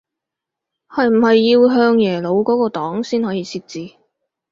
[0.89, 1.35] 係唔係
[1.67, 3.97] 要向耶魯嗰個檔先可以設置